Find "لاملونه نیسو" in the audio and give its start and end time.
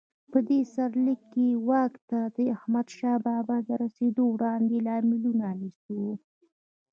4.87-6.01